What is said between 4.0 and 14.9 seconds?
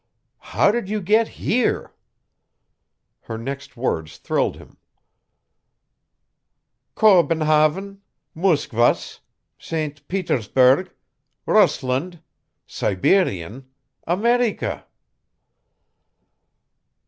thrilled him. "Kobenhavn Muskvas St. Petersburg Rusland Sibirien Amerika."